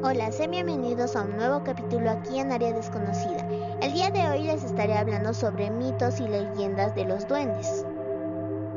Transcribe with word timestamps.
Hola, 0.00 0.30
sean 0.30 0.52
bienvenidos 0.52 1.16
a 1.16 1.22
un 1.22 1.36
nuevo 1.36 1.64
capítulo 1.64 2.08
aquí 2.08 2.38
en 2.38 2.52
Área 2.52 2.72
Desconocida. 2.72 3.44
El 3.82 3.92
día 3.92 4.10
de 4.10 4.28
hoy 4.28 4.44
les 4.44 4.62
estaré 4.62 4.96
hablando 4.96 5.34
sobre 5.34 5.72
mitos 5.72 6.20
y 6.20 6.28
leyendas 6.28 6.94
de 6.94 7.04
los 7.04 7.26
duendes. 7.26 7.84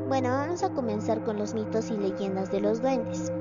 Bueno, 0.07 0.29
vamos 0.29 0.63
a 0.63 0.71
comenzar 0.71 1.23
con 1.23 1.38
los 1.38 1.54
mitos 1.54 1.92
y 1.92 1.97
leyendas 1.97 2.52
de 2.52 2.62
los 2.62 2.81
duendes. 2.81 3.31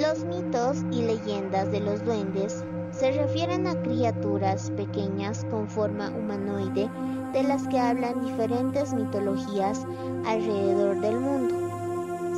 Los 0.00 0.24
mitos 0.24 0.78
y 0.90 1.02
leyendas 1.02 1.70
de 1.72 1.80
los 1.80 2.02
duendes 2.06 2.64
se 2.90 3.12
refieren 3.12 3.66
a 3.66 3.74
criaturas 3.82 4.70
pequeñas 4.70 5.44
con 5.50 5.68
forma 5.68 6.08
humanoide 6.08 6.88
de 7.34 7.42
las 7.42 7.68
que 7.68 7.78
hablan 7.78 8.24
diferentes 8.24 8.94
mitologías 8.94 9.86
alrededor 10.24 11.00
del 11.02 11.20
mundo. 11.20 11.59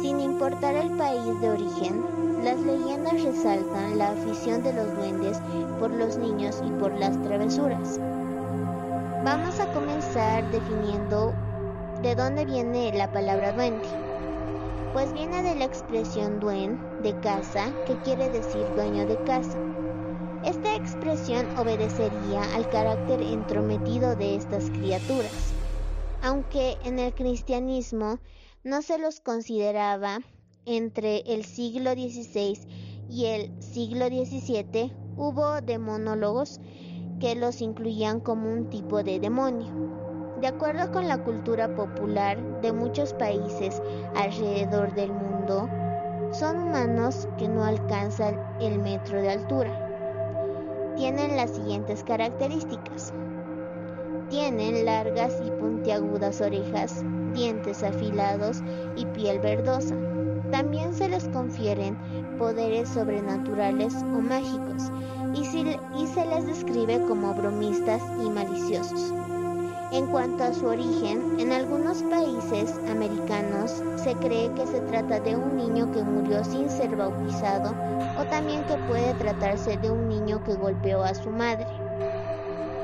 Sin 0.02 0.18
importar 0.18 0.74
el 0.74 0.90
país 0.96 1.40
de 1.40 1.50
origen, 1.50 2.04
las 2.42 2.58
leyendas 2.58 3.22
resaltan 3.22 3.98
la 3.98 4.10
afición 4.10 4.60
de 4.64 4.72
los 4.72 4.96
duendes 4.96 5.38
por 5.78 5.92
los 5.92 6.16
niños 6.16 6.60
y 6.66 6.70
por 6.80 6.92
las 6.98 7.22
travesuras. 7.22 8.00
Vamos 9.24 9.60
a 9.60 9.72
comenzar 9.72 10.50
definiendo 10.50 11.32
de 12.02 12.16
dónde 12.16 12.44
viene 12.44 12.92
la 12.92 13.12
palabra 13.12 13.52
duende. 13.52 13.86
Pues 14.92 15.12
viene 15.12 15.40
de 15.44 15.54
la 15.54 15.66
expresión 15.66 16.40
duen 16.40 16.80
de 17.04 17.14
casa, 17.20 17.70
que 17.86 17.94
quiere 17.98 18.28
decir 18.28 18.66
dueño 18.74 19.06
de 19.06 19.22
casa. 19.22 19.56
Esta 20.44 20.74
expresión 20.74 21.46
obedecería 21.56 22.42
al 22.56 22.68
carácter 22.70 23.22
entrometido 23.22 24.16
de 24.16 24.34
estas 24.34 24.68
criaturas, 24.70 25.54
aunque 26.24 26.76
en 26.84 26.98
el 26.98 27.14
cristianismo 27.14 28.18
no 28.64 28.82
se 28.82 28.98
los 28.98 29.20
consideraba 29.20 30.20
entre 30.66 31.20
el 31.20 31.44
siglo 31.44 31.92
XVI 31.92 32.58
y 33.08 33.26
el 33.26 33.62
siglo 33.62 34.06
XVII 34.06 34.92
hubo 35.16 35.60
demonólogos 35.60 36.60
que 37.20 37.34
los 37.34 37.60
incluían 37.60 38.20
como 38.20 38.50
un 38.52 38.70
tipo 38.70 39.02
de 39.02 39.20
demonio. 39.20 39.72
De 40.40 40.48
acuerdo 40.48 40.90
con 40.90 41.08
la 41.08 41.22
cultura 41.22 41.74
popular 41.74 42.60
de 42.62 42.72
muchos 42.72 43.14
países 43.14 43.80
alrededor 44.16 44.94
del 44.94 45.12
mundo, 45.12 45.68
son 46.32 46.56
humanos 46.62 47.28
que 47.38 47.48
no 47.48 47.64
alcanzan 47.64 48.40
el 48.60 48.78
metro 48.78 49.20
de 49.20 49.30
altura 49.30 49.82
tienen 50.96 51.36
las 51.36 51.50
siguientes 51.50 52.04
características. 52.04 53.12
Tienen 54.28 54.84
largas 54.84 55.40
y 55.44 55.50
puntiagudas 55.50 56.40
orejas, 56.40 57.04
dientes 57.32 57.82
afilados 57.82 58.62
y 58.96 59.04
piel 59.06 59.38
verdosa. 59.40 59.94
También 60.50 60.92
se 60.94 61.08
les 61.08 61.28
confieren 61.28 61.96
poderes 62.38 62.88
sobrenaturales 62.88 63.94
o 63.94 64.20
mágicos 64.20 64.90
y, 65.34 65.44
se 65.44 66.26
les 66.26 66.46
describe 66.46 67.00
como 67.08 67.34
bromistas 67.34 68.02
y 68.24 68.28
maliciosos. 68.28 69.12
En 69.92 70.06
cuanto 70.06 70.44
a 70.44 70.54
su 70.54 70.66
origen, 70.66 71.38
en 71.38 71.52
algunos 71.52 72.02
países 72.04 72.78
americanos 72.90 73.82
se 73.96 74.14
cree 74.14 74.50
que 74.54 74.66
se 74.66 74.80
trata 74.82 75.20
de 75.20 75.36
un 75.36 75.56
niño 75.56 75.90
que 75.92 76.02
murió 76.02 76.42
sin 76.44 76.68
ser 76.70 76.96
bautizado 76.96 77.74
o 78.18 78.24
también 78.24 78.64
que 78.64 78.76
puede 78.88 79.12
tratarse 79.14 79.76
de 79.76 79.90
un 79.90 80.08
niño 80.08 80.42
que 80.44 80.54
golpeó 80.54 81.02
a 81.02 81.14
su 81.14 81.30
madre. 81.30 81.66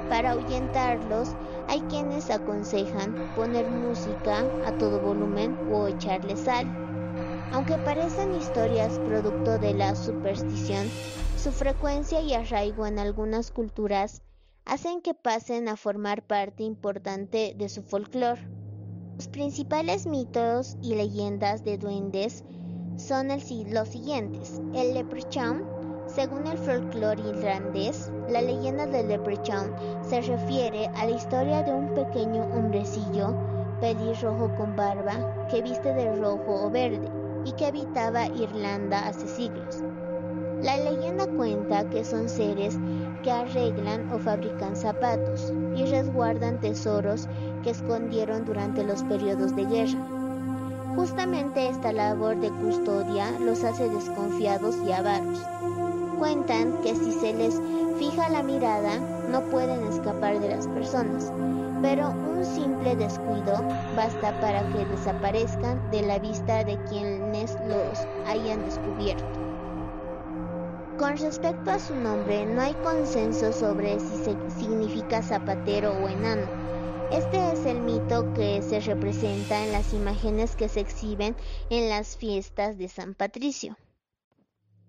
Para 0.09 0.33
ahuyentarlos, 0.33 1.35
hay 1.69 1.83
quienes 1.83 2.31
aconsejan 2.31 3.15
poner 3.35 3.69
música 3.69 4.47
a 4.65 4.73
todo 4.73 5.01
volumen 5.01 5.55
o 5.71 5.87
echarle 5.87 6.37
sal. 6.37 6.67
Aunque 7.53 7.79
parecen 7.79 8.33
historias 8.35 8.99
producto 8.99 9.59
de 9.59 9.75
la 9.75 9.95
superstición, 9.95 10.89
su 11.37 11.53
frecuencia 11.53 12.21
y 12.23 12.35
arraigo 12.35 12.87
en 12.87 12.99
algunas 12.99 13.51
culturas 13.51 14.23
hacen 14.65 15.03
que 15.03 15.15
pasen 15.15 15.69
a 15.69 15.77
formar 15.77 16.27
parte 16.27 16.63
importante 16.63 17.55
de 17.57 17.69
su 17.69 17.83
folclore. 17.83 18.41
Los 19.19 19.29
principales 19.29 20.07
mitos 20.07 20.77
y 20.83 20.95
leyendas 20.95 21.65
de 21.65 21.77
duendes 21.79 22.45
son 22.97 23.31
el, 23.31 23.43
los 23.73 23.89
siguientes. 23.89 24.61
El 24.75 24.95
leprechaun, 24.95 25.63
según 26.19 26.49
el 26.49 26.59
folclore 26.59 27.23
irlandés, 27.23 28.11
la 28.29 28.43
leyenda 28.43 28.87
del 28.87 29.07
leprechaun 29.07 29.73
se 30.03 30.21
refiere 30.21 30.91
a 30.97 31.05
la 31.05 31.13
historia 31.13 31.63
de 31.63 31.73
un 31.73 31.95
pequeño 31.95 32.43
hombrecillo 32.43 33.37
pelirrojo 33.81 34.53
con 34.57 34.75
barba 34.75 35.47
que 35.49 35.63
viste 35.63 35.95
de 35.95 36.17
rojo 36.17 36.67
o 36.67 36.71
verde 36.71 37.09
y 37.45 37.53
que 37.53 37.67
habitaba 37.67 38.27
Irlanda 38.27 39.07
hace 39.07 39.29
siglos. 39.29 39.85
La 40.61 40.77
leyenda 40.77 41.29
cuenta 41.29 41.89
que 41.89 42.05
son 42.05 42.29
seres 42.29 42.77
que 43.23 43.31
arreglan 43.31 44.11
o 44.13 44.19
fabrican 44.19 44.75
zapatos 44.75 45.53
y 45.77 45.85
resguardan 45.85 46.59
tesoros 46.59 47.29
que 47.63 47.71
escondieron 47.71 48.45
durante 48.45 48.83
los 48.83 49.05
periodos 49.05 49.55
de 49.55 49.67
guerra. 49.67 50.05
Justamente 50.97 51.69
esta 51.69 51.93
labor 51.93 52.41
de 52.41 52.51
custodia 52.51 53.31
los 53.39 53.63
hace 53.63 53.89
desconfiados 53.89 54.75
y 54.85 54.91
avaros. 54.91 55.39
Cuentan 56.19 56.83
que 56.83 56.95
si 56.97 57.13
se 57.13 57.33
les 57.33 57.55
fija 57.99 58.29
la 58.29 58.43
mirada 58.43 58.99
no 59.31 59.41
pueden 59.51 59.87
escapar 59.87 60.41
de 60.41 60.49
las 60.49 60.67
personas, 60.67 61.33
pero 61.81 62.09
un 62.09 62.45
simple 62.45 62.97
descuido 62.97 63.55
basta 63.95 64.39
para 64.41 64.61
que 64.73 64.85
desaparezcan 64.85 65.91
de 65.93 66.03
la 66.03 66.19
vista 66.19 66.65
de 66.65 66.77
quienes 66.89 67.57
los 67.69 67.99
hayan 68.27 68.65
descubierto. 68.65 69.25
Con 70.99 71.17
respecto 71.17 71.71
a 71.71 71.79
su 71.79 71.95
nombre, 71.95 72.45
no 72.47 72.63
hay 72.63 72.75
consenso 72.75 73.53
sobre 73.53 74.01
si 74.01 74.37
significa 74.59 75.23
zapatero 75.23 75.93
o 75.93 76.09
enano. 76.09 76.49
Este 77.13 77.53
es 77.53 77.65
el 77.65 77.81
mito 77.81 78.35
que 78.35 78.61
se 78.63 78.81
representa 78.81 79.65
en 79.65 79.73
las 79.73 79.95
imágenes 79.95 80.57
que 80.57 80.69
se 80.69 80.81
exhiben 80.81 81.37
en 81.71 81.89
las 81.89 82.17
fiestas 82.17 82.77
de 82.77 82.89
San 82.89 83.15
Patricio. 83.15 83.77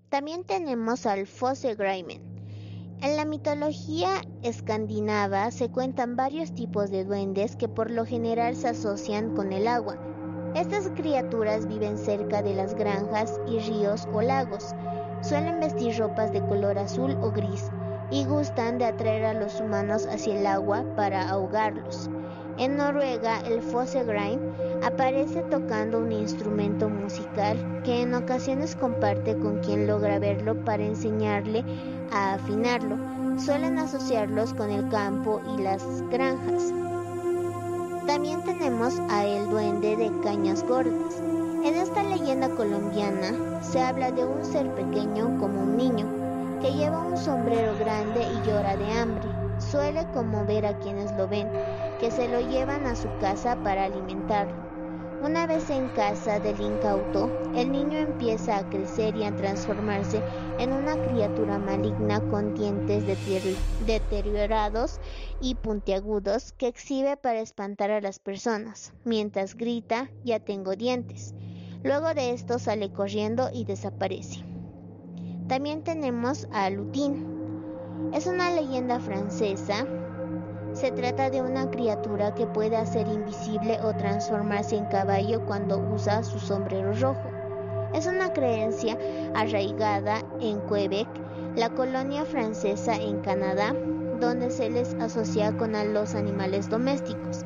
También 0.10 0.44
tenemos 0.44 1.06
al 1.06 1.28
Fossegreimen. 1.28 2.20
En 3.02 3.16
la 3.16 3.26
mitología 3.26 4.10
escandinava 4.42 5.52
se 5.52 5.70
cuentan 5.70 6.16
varios 6.16 6.52
tipos 6.54 6.90
de 6.90 7.06
duendes 7.06 7.56
que 7.56 7.68
por 7.68 7.92
lo 7.92 8.06
general 8.06 8.56
se 8.56 8.70
asocian 8.70 9.36
con 9.36 9.54
el 9.54 9.68
agua. 9.68 10.00
Estas 10.56 10.90
criaturas 10.96 11.68
viven 11.68 11.98
cerca 11.98 12.42
de 12.42 12.56
las 12.56 12.74
granjas 12.74 13.40
y 13.48 13.60
ríos 13.60 14.08
o 14.12 14.24
lagos. 14.24 14.74
Suelen 15.22 15.60
vestir 15.60 15.96
ropas 16.00 16.34
de 16.34 16.42
color 16.42 16.80
azul 16.80 17.16
o 17.22 17.32
gris 17.32 17.70
y 18.12 18.26
gustan 18.26 18.78
de 18.78 18.86
atraer 18.86 19.26
a 19.26 19.34
los 19.34 19.60
humanos 19.60 20.08
hacia 20.08 20.40
el 20.40 20.46
agua 20.48 20.84
para 20.96 21.30
ahogarlos. 21.30 22.10
En 22.58 22.76
Noruega, 22.76 23.40
el 23.48 23.62
Fossegrim 23.62 24.40
aparece 24.84 25.44
tocando 25.44 26.00
un 26.00 26.12
instrumento 26.12 26.90
musical 26.90 27.82
que 27.86 28.02
en 28.02 28.14
ocasiones 28.14 28.76
comparte 28.76 29.38
con 29.38 29.60
quien 29.60 29.88
logra 29.88 30.20
verlo 30.20 30.56
para 30.66 30.84
enseñarle 30.84 31.64
a 32.12 32.34
afinarlo. 32.34 32.98
Suelen 33.40 33.80
asociarlos 33.80 34.54
con 34.54 34.70
el 34.70 34.90
campo 34.90 35.40
y 35.56 35.62
las 35.62 35.84
granjas. 36.10 36.74
También 38.06 38.44
tenemos 38.44 39.00
a 39.10 39.26
el 39.26 39.50
duende 39.50 39.96
de 39.96 40.12
cañas 40.22 40.62
gordas. 40.64 41.22
En 41.64 41.76
esta 41.76 42.04
leyenda 42.04 42.50
colombiana 42.50 43.62
se 43.62 43.80
habla 43.80 44.12
de 44.12 44.26
un 44.26 44.44
ser 44.44 44.70
pequeño 44.76 45.38
como 45.40 45.62
un 45.62 45.78
niño, 45.78 46.19
que 46.60 46.74
lleva 46.74 47.04
un 47.04 47.18
sombrero 47.18 47.76
grande 47.76 48.24
y 48.24 48.42
llora 48.42 48.76
de 48.78 48.92
hambre. 48.92 49.30
Suele 49.60 50.06
conmover 50.08 50.66
a 50.66 50.74
quienes 50.74 51.12
lo 51.14 51.28
ven, 51.28 51.50
que 52.00 52.12
se 52.12 52.28
lo 52.28 52.40
llevan 52.40 52.86
a 52.86 52.96
su 52.96 53.10
casa 53.18 53.56
para 53.56 53.86
alimentarlo. 53.86 54.66
Una 55.22 55.48
vez 55.48 55.70
en 55.70 55.90
casa 55.90 56.40
del 56.40 56.62
incauto, 56.62 57.34
el 57.54 57.72
niño 57.72 57.98
empieza 57.98 58.58
a 58.58 58.64
crecer 58.64 59.16
y 59.18 59.24
a 59.26 59.32
transformarse 59.36 60.24
en 60.58 60.72
una 60.72 60.98
criatura 60.98 61.60
maligna 61.60 62.22
con 62.22 62.54
dientes 62.54 63.04
deteriorados 63.80 65.00
y 65.42 65.56
puntiagudos 65.56 66.54
que 66.54 66.68
exhibe 66.68 67.18
para 67.18 67.42
espantar 67.42 67.92
a 67.92 68.02
las 68.02 68.20
personas, 68.20 68.94
mientras 69.04 69.56
grita, 69.56 70.10
ya 70.24 70.40
tengo 70.40 70.76
dientes. 70.76 71.36
Luego 71.84 72.14
de 72.14 72.32
esto 72.32 72.60
sale 72.60 72.90
corriendo 72.90 73.50
y 73.52 73.66
desaparece. 73.66 74.49
También 75.50 75.84
tenemos 75.84 76.48
a 76.52 76.70
Lutín. 76.70 77.26
Es 78.14 78.28
una 78.28 78.52
leyenda 78.52 79.00
francesa. 79.00 79.84
Se 80.74 80.92
trata 80.92 81.32
de 81.32 81.42
una 81.42 81.72
criatura 81.72 82.36
que 82.36 82.46
puede 82.46 82.78
hacer 82.78 83.08
invisible 83.08 83.80
o 83.82 83.92
transformarse 83.96 84.78
en 84.78 84.86
caballo 84.86 85.44
cuando 85.48 85.80
usa 85.80 86.22
su 86.22 86.38
sombrero 86.38 86.94
rojo. 86.94 87.32
Es 87.96 88.06
una 88.06 88.32
creencia 88.32 88.96
arraigada 89.34 90.22
en 90.40 90.62
Quebec, 90.68 91.08
la 91.56 91.70
colonia 91.70 92.26
francesa 92.26 92.96
en 92.98 93.20
Canadá, 93.22 93.74
donde 94.20 94.52
se 94.52 94.70
les 94.70 94.94
asocia 95.02 95.58
con 95.58 95.72
los 95.96 96.14
animales 96.14 96.70
domésticos. 96.70 97.44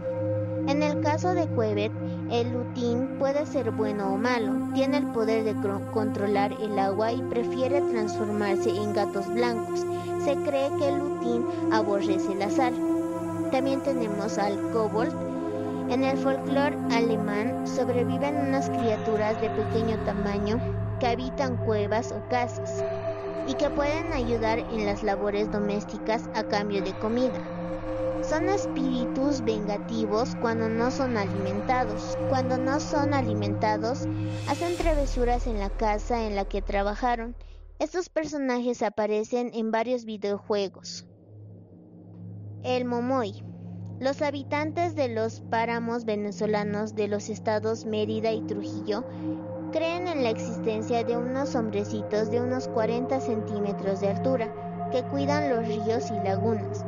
En 0.68 0.84
el 0.84 1.00
caso 1.00 1.34
de 1.34 1.48
Quebec, 1.48 1.94
El 2.34 2.52
lutín 2.52 3.20
puede 3.20 3.46
ser 3.46 3.70
bueno 3.70 4.12
o 4.12 4.18
malo, 4.18 4.74
tiene 4.74 4.98
el 4.98 5.06
poder 5.12 5.44
de 5.44 5.54
controlar 5.92 6.52
el 6.60 6.80
agua 6.80 7.12
y 7.12 7.22
prefiere 7.22 7.80
transformarse 7.80 8.72
en 8.72 8.92
gatos 8.92 9.32
blancos. 9.32 9.86
Se 10.26 10.34
cree 10.38 10.72
que 10.80 10.90
el 10.90 10.98
lutín 10.98 11.46
aborrece 11.72 12.34
la 12.34 12.50
sal. 12.50 12.74
También 13.52 13.84
tenemos 13.84 14.40
al 14.40 14.60
kobold. 14.72 15.14
En 15.92 16.04
el 16.04 16.18
folclore 16.18 16.76
alemán 16.92 17.68
sobreviven 17.68 18.36
unas 18.36 18.68
criaturas 18.68 19.40
de 19.40 19.52
pequeño 19.52 20.04
tamaño 20.04 20.60
que 21.00 21.06
habitan 21.06 21.56
cuevas 21.56 22.12
o 22.12 22.28
casas 22.30 22.84
y 23.48 23.54
que 23.54 23.70
pueden 23.70 24.12
ayudar 24.12 24.58
en 24.58 24.88
las 24.88 25.04
labores 25.04 25.52
domésticas 25.52 26.28
a 26.34 26.44
cambio 26.46 26.82
de 26.82 26.98
comida. 26.98 27.38
Son 28.24 28.48
espíritus 28.48 29.44
vengativos 29.44 30.36
cuando 30.36 30.70
no 30.70 30.92
son 30.92 31.18
alimentados. 31.18 32.18
Cuando 32.30 32.58
no 32.58 32.80
son 32.80 33.14
alimentados, 33.14 34.08
hacen 34.48 34.78
travesuras 34.78 35.46
en 35.46 35.60
la 35.60 35.70
casa 35.70 36.26
en 36.26 36.36
la 36.36 36.46
que 36.46 36.62
trabajaron. 36.62 37.36
Estos 37.80 38.08
personajes 38.08 38.82
aparecen 38.82 39.52
en 39.54 39.72
varios 39.72 40.06
videojuegos. 40.06 41.06
El 42.64 42.86
Momoy. 42.86 43.44
Los 44.00 44.22
habitantes 44.22 44.96
de 44.96 45.10
los 45.10 45.42
páramos 45.42 46.06
venezolanos 46.06 46.96
de 46.96 47.10
los 47.10 47.28
estados 47.28 47.86
Mérida 47.86 48.32
y 48.32 48.42
Trujillo 48.42 49.04
creen 49.74 50.08
en 50.08 50.24
la 50.24 50.30
existencia 50.30 51.04
de 51.04 51.18
unos 51.18 51.56
hombrecitos 51.56 52.32
de 52.32 52.40
unos 52.40 52.70
40 52.70 53.20
centímetros 53.20 54.00
de 54.00 54.10
altura 54.10 54.54
que 54.92 55.04
cuidan 55.04 55.50
los 55.50 55.68
ríos 55.68 56.10
y 56.10 56.16
lagunas. 56.26 56.86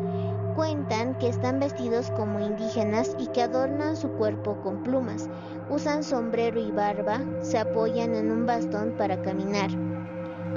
Cuentan 0.55 1.15
que 1.15 1.27
están 1.27 1.59
vestidos 1.59 2.09
como 2.11 2.39
indígenas 2.39 3.15
y 3.19 3.27
que 3.27 3.41
adornan 3.41 3.97
su 3.97 4.09
cuerpo 4.09 4.61
con 4.61 4.83
plumas, 4.83 5.29
usan 5.69 6.03
sombrero 6.03 6.59
y 6.59 6.71
barba, 6.71 7.19
se 7.41 7.57
apoyan 7.57 8.15
en 8.15 8.31
un 8.31 8.45
bastón 8.45 8.93
para 8.97 9.21
caminar. 9.21 9.69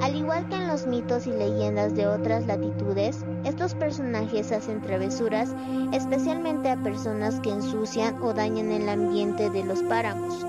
Al 0.01 0.15
igual 0.15 0.47
que 0.47 0.55
en 0.55 0.69
los 0.69 0.87
mitos 0.87 1.27
y 1.27 1.31
leyendas 1.31 1.95
de 1.95 2.07
otras 2.07 2.47
latitudes, 2.47 3.25
estos 3.43 3.75
personajes 3.75 4.53
hacen 4.53 4.81
travesuras 4.81 5.53
especialmente 5.91 6.69
a 6.69 6.81
personas 6.81 7.41
que 7.41 7.51
ensucian 7.51 8.21
o 8.21 8.33
dañan 8.33 8.71
el 8.71 8.87
ambiente 8.87 9.49
de 9.49 9.65
los 9.65 9.83
páramos 9.83 10.45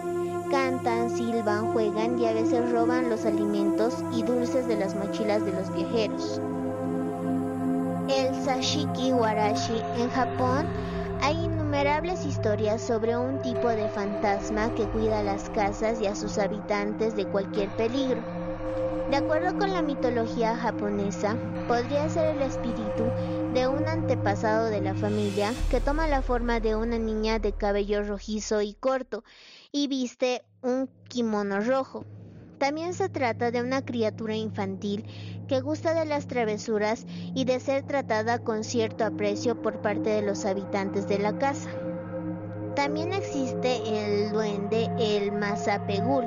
cantan, 0.51 1.11
silban, 1.11 1.73
juegan 1.73 2.19
y 2.19 2.27
a 2.27 2.33
veces 2.33 2.71
roban 2.73 3.09
los 3.09 3.25
alimentos 3.25 3.95
y 4.13 4.25
dulces 4.25 4.67
de 4.67 4.77
las 4.77 4.97
mochilas 4.97 5.45
de 5.45 5.53
los 5.53 5.73
viajeros. 5.73 6.41
Sashiki 8.45 9.13
Warashi 9.13 9.83
en 9.93 10.09
Japón 10.09 10.67
hay 11.21 11.45
innumerables 11.45 12.25
historias 12.25 12.81
sobre 12.81 13.17
un 13.17 13.39
tipo 13.43 13.69
de 13.69 13.89
fantasma 13.91 14.71
que 14.71 14.89
cuida 14.89 15.23
las 15.23 15.51
casas 15.51 16.01
y 16.01 16.07
a 16.07 16.15
sus 16.15 16.39
habitantes 16.39 17.15
de 17.15 17.27
cualquier 17.27 17.71
peligro. 17.71 18.25
De 19.11 19.17
acuerdo 19.17 19.59
con 19.59 19.73
la 19.73 19.83
mitología 19.83 20.57
japonesa, 20.57 21.39
podría 21.67 22.09
ser 22.09 22.35
el 22.37 22.43
espíritu 22.43 23.13
de 23.51 23.69
un 23.69 23.87
antepasado 23.89 24.67
de 24.67 24.81
la 24.81 24.95
familia 24.95 25.53
que 25.69 25.81
toma 25.83 26.07
la 26.09 26.23
forma 26.23 26.61
de 26.61 26.77
una 26.77 26.99
niña 26.99 27.39
de 27.39 27.53
cabello 27.53 28.03
rojizo 28.05 28.63
y 28.63 28.73
corto 28.73 29.23
y 29.71 29.87
viste 29.89 30.43
un 30.63 30.89
kimono 31.09 31.61
rojo. 31.61 32.07
También 32.61 32.93
se 32.93 33.09
trata 33.09 33.51
de 33.51 33.63
una 33.63 33.83
criatura 33.83 34.37
infantil 34.37 35.07
que 35.49 35.63
gusta 35.63 35.95
de 35.95 36.05
las 36.05 36.27
travesuras 36.27 37.07
y 37.35 37.47
de 37.47 37.59
ser 37.59 37.85
tratada 37.85 38.39
con 38.39 38.65
cierto 38.65 39.07
aprecio 39.07 39.63
por 39.63 39.81
parte 39.81 40.11
de 40.11 40.21
los 40.21 40.45
habitantes 40.45 41.09
de 41.09 41.19
la 41.19 41.39
casa. 41.39 41.71
También 42.77 43.15
existe 43.15 43.79
el 43.87 44.31
duende, 44.33 44.91
el 44.99 45.33
Masapegul. 45.33 46.27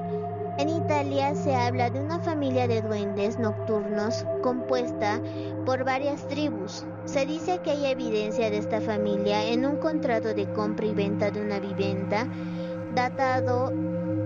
En 0.57 0.69
Italia 0.69 1.35
se 1.35 1.53
habla 1.53 1.91
de 1.91 1.99
una 1.99 2.19
familia 2.19 2.67
de 2.67 2.81
duendes 2.81 3.37
nocturnos 3.37 4.25
compuesta 4.41 5.21
por 5.67 5.83
varias 5.83 6.27
tribus. 6.27 6.83
Se 7.05 7.27
dice 7.27 7.59
que 7.63 7.69
hay 7.69 7.85
evidencia 7.85 8.49
de 8.49 8.57
esta 8.57 8.81
familia 8.81 9.45
en 9.45 9.67
un 9.67 9.75
contrato 9.75 10.33
de 10.33 10.51
compra 10.53 10.87
y 10.87 10.95
venta 10.95 11.29
de 11.29 11.41
una 11.41 11.59
vivienda 11.59 12.27
datado 12.95 13.71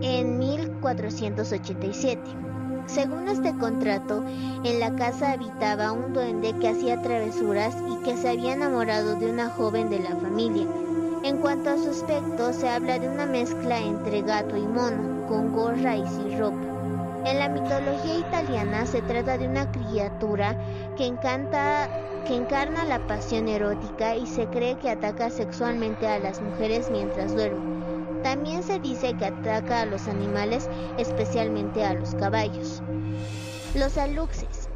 en 0.02 0.40
1487. 0.40 2.22
Según 2.88 3.28
este 3.28 3.54
contrato, 3.58 4.24
en 4.64 4.80
la 4.80 4.96
casa 4.96 5.34
habitaba 5.34 5.92
un 5.92 6.14
duende 6.14 6.54
que 6.60 6.70
hacía 6.70 7.02
travesuras 7.02 7.76
y 7.92 8.04
que 8.04 8.16
se 8.16 8.30
había 8.30 8.54
enamorado 8.54 9.16
de 9.16 9.30
una 9.30 9.50
joven 9.50 9.90
de 9.90 10.00
la 10.00 10.16
familia. 10.16 10.66
En 11.24 11.38
cuanto 11.40 11.72
a 11.72 11.78
su 11.78 11.90
aspecto, 11.90 12.54
se 12.54 12.70
habla 12.70 12.98
de 13.00 13.10
una 13.10 13.26
mezcla 13.26 13.80
entre 13.80 14.22
gato 14.22 14.56
y 14.56 14.66
mono, 14.66 15.26
con 15.28 15.52
gorra 15.52 15.98
y 15.98 16.08
sin 16.08 16.40
ropa. 16.40 16.68
En 17.26 17.40
la 17.40 17.50
mitología 17.50 18.20
italiana 18.20 18.86
se 18.86 19.02
trata 19.02 19.38
de 19.38 19.50
una 19.50 19.70
criatura 19.70 20.56
que, 20.96 21.06
encanta, 21.06 21.90
que 22.26 22.36
encarna 22.36 22.86
la 22.86 23.06
pasión 23.06 23.50
erótica 23.50 24.16
y 24.16 24.26
se 24.26 24.48
cree 24.48 24.78
que 24.78 24.90
ataca 24.90 25.30
sexualmente 25.30 26.08
a 26.08 26.20
las 26.20 26.42
mujeres 26.42 26.90
mientras 26.90 27.36
duermen. 27.36 27.77
También 28.24 28.64
se 28.64 28.80
dice 28.80 29.16
que 29.16 29.26
ataca 29.26 29.82
a 29.82 29.86
los 29.86 30.08
animales, 30.08 30.70
especialmente 30.98 31.84
a 31.84 31.94
los 31.94 32.16
caballos. 32.16 32.84
Los 33.76 33.98
aluxes. 33.98 34.70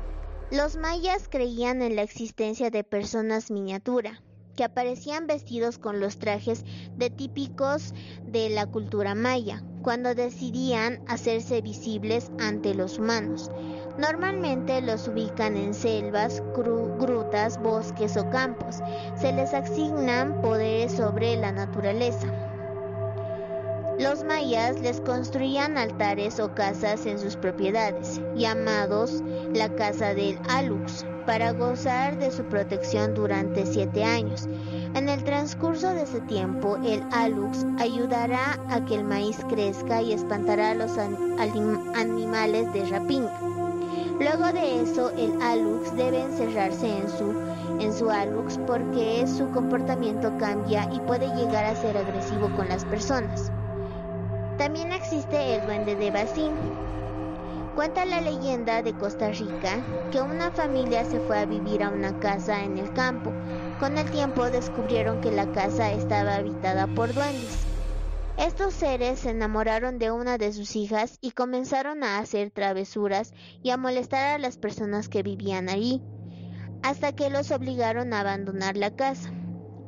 Los 0.51 0.75
mayas 0.75 1.27
creían 1.29 1.81
en 1.81 1.95
la 1.95 2.03
existencia 2.03 2.69
de 2.69 2.83
personas 2.83 3.51
miniatura, 3.51 4.21
que 4.55 4.65
aparecían 4.65 5.27
vestidos 5.27 5.77
con 5.77 5.99
los 5.99 6.17
trajes 6.17 6.65
de 6.97 7.09
típicos 7.09 7.93
de 8.27 8.49
la 8.49 8.65
cultura 8.65 9.15
maya, 9.15 9.63
cuando 9.81 10.13
decidían 10.13 11.01
hacerse 11.07 11.61
visibles 11.61 12.31
ante 12.37 12.75
los 12.75 12.99
humanos. 12.99 13.49
Normalmente 13.97 14.81
los 14.81 15.07
ubican 15.07 15.57
en 15.57 15.73
selvas, 15.73 16.44
grutas, 16.53 17.61
bosques 17.61 18.17
o 18.17 18.29
campos. 18.29 18.77
Se 19.15 19.31
les 19.31 19.53
asignan 19.53 20.41
poderes 20.41 20.91
sobre 20.91 21.35
la 21.37 21.51
naturaleza. 21.51 22.50
Los 24.01 24.24
mayas 24.24 24.81
les 24.81 25.00
construían 25.01 25.77
altares 25.77 26.39
o 26.39 26.56
casas 26.56 27.06
en 27.06 27.19
sus 27.19 27.36
propiedades, 27.36 28.19
llamados 28.36 29.21
la 29.53 29.69
casa 29.75 30.15
del 30.15 30.39
Alux, 30.50 31.06
para 31.27 31.51
gozar 31.51 32.18
de 32.18 32.31
su 32.31 32.44
protección 32.45 33.13
durante 33.13 33.63
siete 33.68 34.03
años. 34.03 34.48
En 34.95 35.07
el 35.07 35.24
transcurso 35.24 35.92
de 35.92 36.01
ese 36.01 36.19
tiempo, 36.21 36.77
el 36.83 37.03
Alux 37.12 37.63
ayudará 37.77 38.59
a 38.71 38.83
que 38.86 38.95
el 38.95 39.03
maíz 39.03 39.38
crezca 39.48 40.01
y 40.01 40.13
espantará 40.13 40.71
a 40.71 40.75
los 40.75 40.97
animales 40.97 42.74
de 42.74 42.83
rapiña. 42.86 43.39
Luego 44.19 44.51
de 44.51 44.81
eso, 44.81 45.12
el 45.12 45.39
Alux 45.44 45.95
debe 45.95 46.24
encerrarse 46.24 46.88
en 46.88 47.07
su, 47.07 47.40
en 47.80 47.94
su 47.94 48.09
Alux 48.09 48.57
porque 48.66 49.28
su 49.28 49.47
comportamiento 49.52 50.35
cambia 50.40 50.90
y 50.92 50.99
puede 51.02 51.28
llegar 51.35 51.66
a 51.66 51.75
ser 51.75 51.95
agresivo 51.97 52.49
con 52.56 52.68
las 52.68 52.83
personas. 52.85 53.52
También 54.61 54.94
existe 54.94 55.56
el 55.56 55.65
duende 55.65 55.95
de 55.95 56.11
Basín. 56.11 56.53
Cuenta 57.73 58.06
la 58.06 58.21
leyenda 58.21 58.83
de 58.83 58.94
Costa 58.94 59.31
Rica 59.31 59.83
que 60.11 60.21
una 60.21 60.51
familia 60.51 61.03
se 61.03 61.19
fue 61.19 61.39
a 61.39 61.47
vivir 61.47 61.81
a 61.81 61.89
una 61.89 62.13
casa 62.19 62.63
en 62.63 62.77
el 62.77 62.94
campo. 62.94 63.31
Con 63.80 63.97
el 63.97 64.11
tiempo 64.11 64.51
descubrieron 64.51 65.19
que 65.19 65.31
la 65.31 65.51
casa 65.51 65.91
estaba 65.91 66.35
habitada 66.35 66.85
por 66.85 67.11
duendes. 67.11 67.65
Estos 68.37 68.75
seres 68.75 69.21
se 69.21 69.31
enamoraron 69.31 69.97
de 69.97 70.11
una 70.11 70.37
de 70.37 70.53
sus 70.53 70.75
hijas 70.75 71.18
y 71.21 71.31
comenzaron 71.31 72.03
a 72.03 72.19
hacer 72.19 72.51
travesuras 72.51 73.33
y 73.63 73.71
a 73.71 73.77
molestar 73.77 74.35
a 74.35 74.37
las 74.37 74.57
personas 74.57 75.09
que 75.09 75.23
vivían 75.23 75.69
allí, 75.69 76.03
hasta 76.83 77.13
que 77.13 77.31
los 77.31 77.49
obligaron 77.49 78.13
a 78.13 78.19
abandonar 78.19 78.77
la 78.77 78.91
casa. 78.91 79.41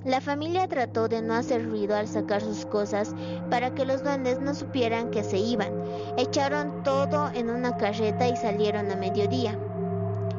La 0.05 0.19
familia 0.19 0.67
trató 0.67 1.07
de 1.07 1.21
no 1.21 1.33
hacer 1.33 1.65
ruido 1.65 1.95
al 1.95 2.09
sacar 2.09 2.41
sus 2.41 2.65
cosas 2.65 3.15
para 3.49 3.73
que 3.73 3.85
los 3.85 4.03
duendes 4.03 4.41
no 4.41 4.53
supieran 4.53 5.11
que 5.11 5.23
se 5.23 5.37
iban. 5.37 5.71
Echaron 6.17 6.83
todo 6.83 7.31
en 7.33 7.49
una 7.49 7.77
carreta 7.77 8.27
y 8.27 8.35
salieron 8.35 8.91
a 8.91 8.97
mediodía. 8.97 9.57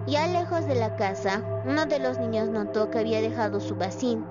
Ya 0.06 0.26
lejos 0.26 0.66
de 0.66 0.74
la 0.74 0.96
casa, 0.96 1.42
uno 1.64 1.86
de 1.86 1.98
los 1.98 2.18
niños 2.18 2.50
notó 2.50 2.90
que 2.90 2.98
había 2.98 3.22
dejado 3.22 3.58
su 3.58 3.74
bacín, 3.74 4.26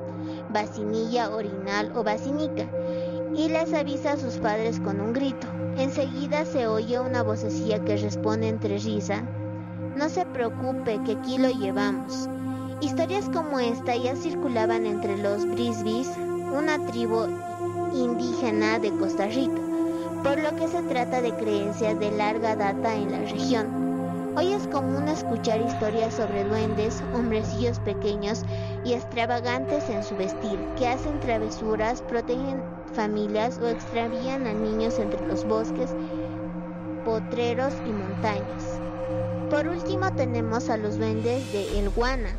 vacinilla, 0.49 1.31
orinal 1.31 1.91
o 1.95 2.03
vacinica, 2.03 2.69
y 3.35 3.49
les 3.49 3.73
avisa 3.73 4.11
a 4.11 4.17
sus 4.17 4.37
padres 4.37 4.79
con 4.79 5.01
un 5.01 5.13
grito. 5.13 5.47
Enseguida 5.77 6.45
se 6.45 6.67
oye 6.67 6.99
una 6.99 7.23
vocecilla 7.23 7.83
que 7.83 7.97
responde 7.97 8.49
entre 8.49 8.77
risa, 8.77 9.23
No 9.95 10.09
se 10.09 10.27
preocupe, 10.27 11.01
que 11.03 11.13
aquí 11.13 11.39
lo 11.39 11.49
llevamos. 11.49 12.29
Historias 12.83 13.29
como 13.29 13.61
esta 13.61 13.95
ya 13.95 14.13
circulaban 14.13 14.85
entre 14.85 15.17
los 15.17 15.45
Brisbis, 15.45 16.09
una 16.51 16.85
tribu 16.85 17.27
indígena 17.95 18.77
de 18.77 18.91
Costa 18.97 19.25
Rica, 19.27 19.61
por 20.21 20.37
lo 20.37 20.53
que 20.57 20.67
se 20.67 20.83
trata 20.83 21.21
de 21.21 21.33
creencias 21.33 21.97
de 21.97 22.11
larga 22.11 22.57
data 22.57 22.93
en 22.93 23.09
la 23.13 23.19
región. 23.19 24.35
Hoy 24.35 24.51
es 24.51 24.67
común 24.67 25.07
escuchar 25.07 25.61
historias 25.61 26.15
sobre 26.15 26.43
duendes, 26.43 27.01
hombrecillos 27.13 27.79
pequeños 27.79 28.43
y 28.83 28.91
extravagantes 28.91 29.89
en 29.89 30.03
su 30.03 30.17
vestir, 30.17 30.59
que 30.77 30.85
hacen 30.85 31.21
travesuras, 31.21 32.01
protegen 32.01 32.61
familias 32.93 33.59
o 33.59 33.69
extravían 33.69 34.45
a 34.45 34.51
niños 34.51 34.99
entre 34.99 35.25
los 35.25 35.45
bosques, 35.45 35.89
potreros 37.05 37.75
y 37.85 37.93
montañas. 37.93 38.81
Por 39.49 39.69
último 39.69 40.11
tenemos 40.17 40.69
a 40.69 40.75
los 40.75 40.97
duendes 40.97 41.53
de 41.53 41.79
El 41.79 41.89
Guana. 41.89 42.37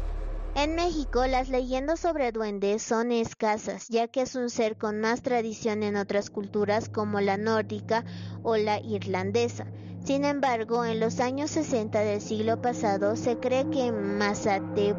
En 0.56 0.76
México 0.76 1.26
las 1.26 1.48
leyendas 1.48 1.98
sobre 1.98 2.30
duendes 2.30 2.80
son 2.80 3.10
escasas, 3.10 3.88
ya 3.88 4.06
que 4.06 4.22
es 4.22 4.36
un 4.36 4.50
ser 4.50 4.76
con 4.76 5.00
más 5.00 5.20
tradición 5.20 5.82
en 5.82 5.96
otras 5.96 6.30
culturas 6.30 6.88
como 6.88 7.20
la 7.20 7.36
nórdica 7.36 8.04
o 8.44 8.56
la 8.56 8.78
irlandesa. 8.78 9.66
Sin 10.04 10.24
embargo, 10.24 10.84
en 10.84 11.00
los 11.00 11.18
años 11.18 11.50
60 11.50 11.98
del 11.98 12.20
siglo 12.20 12.62
pasado 12.62 13.16
se 13.16 13.36
cree 13.38 13.68
que 13.68 13.86
en 13.86 14.16
Mazate, 14.16 14.94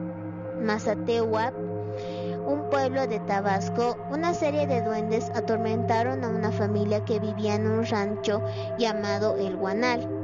un 2.46 2.70
pueblo 2.70 3.08
de 3.08 3.20
Tabasco, 3.22 3.98
una 4.12 4.34
serie 4.34 4.68
de 4.68 4.82
duendes 4.82 5.30
atormentaron 5.36 6.26
a 6.26 6.30
una 6.30 6.52
familia 6.52 7.06
que 7.06 7.20
vivía 7.20 7.56
en 7.56 7.68
un 7.68 7.86
rancho 7.86 8.42
llamado 8.78 9.38
El 9.38 9.56
Guanal. 9.56 10.15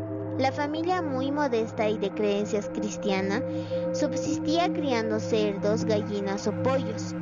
La 0.41 0.51
familia, 0.51 1.03
muy 1.03 1.31
modesta 1.31 1.87
y 1.87 1.99
de 1.99 2.09
creencias 2.09 2.67
cristianas, 2.73 3.43
subsistía 3.93 4.73
criando 4.73 5.19
cerdos, 5.19 5.85
gallinas 5.85 6.47
o 6.47 6.63
pollos. 6.63 7.13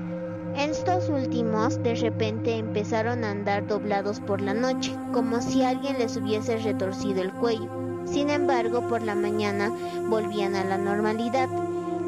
Estos 0.55 1.09
últimos 1.09 1.83
de 1.83 1.95
repente 1.95 2.55
empezaron 2.55 3.25
a 3.25 3.31
andar 3.31 3.67
doblados 3.67 4.21
por 4.21 4.39
la 4.39 4.53
noche, 4.53 4.95
como 5.11 5.41
si 5.41 5.63
alguien 5.63 5.99
les 5.99 6.15
hubiese 6.15 6.59
retorcido 6.59 7.21
el 7.21 7.33
cuello. 7.33 7.69
Sin 8.05 8.29
embargo, 8.29 8.87
por 8.87 9.03
la 9.03 9.15
mañana 9.15 9.69
volvían 10.07 10.55
a 10.55 10.63
la 10.63 10.77
normalidad. 10.77 11.49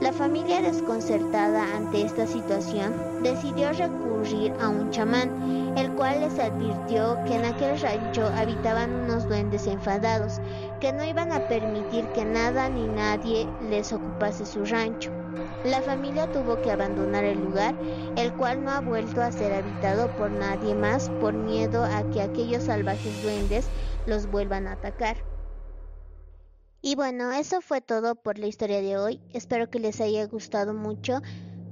La 0.01 0.11
familia 0.11 0.61
desconcertada 0.61 1.75
ante 1.77 2.01
esta 2.01 2.25
situación 2.25 3.23
decidió 3.23 3.71
recurrir 3.71 4.51
a 4.59 4.67
un 4.67 4.89
chamán, 4.89 5.77
el 5.77 5.93
cual 5.95 6.21
les 6.21 6.39
advirtió 6.39 7.23
que 7.23 7.35
en 7.35 7.45
aquel 7.45 7.79
rancho 7.79 8.25
habitaban 8.25 8.95
unos 8.95 9.27
duendes 9.27 9.67
enfadados, 9.67 10.41
que 10.79 10.91
no 10.91 11.05
iban 11.05 11.31
a 11.31 11.47
permitir 11.47 12.11
que 12.11 12.25
nada 12.25 12.67
ni 12.69 12.87
nadie 12.87 13.53
les 13.59 13.93
ocupase 13.93 14.47
su 14.47 14.65
rancho. 14.65 15.11
La 15.63 15.83
familia 15.83 16.27
tuvo 16.31 16.61
que 16.61 16.71
abandonar 16.71 17.23
el 17.23 17.39
lugar, 17.39 17.77
el 18.15 18.33
cual 18.35 18.63
no 18.63 18.71
ha 18.71 18.81
vuelto 18.81 19.21
a 19.21 19.31
ser 19.31 19.53
habitado 19.53 20.15
por 20.15 20.31
nadie 20.31 20.73
más 20.73 21.11
por 21.11 21.37
miedo 21.37 21.83
a 21.85 22.09
que 22.09 22.21
aquellos 22.23 22.63
salvajes 22.63 23.21
duendes 23.21 23.71
los 24.05 24.25
vuelvan 24.25 24.67
a 24.67 24.73
atacar. 24.73 25.30
Y 26.83 26.95
bueno, 26.95 27.31
eso 27.31 27.61
fue 27.61 27.79
todo 27.79 28.15
por 28.15 28.39
la 28.39 28.47
historia 28.47 28.81
de 28.81 28.97
hoy. 28.97 29.21
Espero 29.33 29.69
que 29.69 29.79
les 29.79 30.01
haya 30.01 30.25
gustado 30.25 30.73
mucho. 30.73 31.21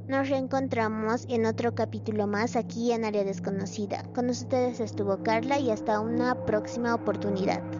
Nos 0.07 0.29
reencontramos 0.29 1.25
en 1.29 1.47
otro 1.47 1.73
capítulo 1.73 2.27
más 2.27 2.55
aquí 2.55 2.91
en 2.91 3.05
Área 3.05 3.23
Desconocida. 3.23 4.03
Con 4.13 4.29
ustedes 4.29 4.79
estuvo 4.79 5.23
Carla 5.23 5.57
y 5.59 5.71
hasta 5.71 5.99
una 5.99 6.45
próxima 6.45 6.93
oportunidad. 6.93 7.79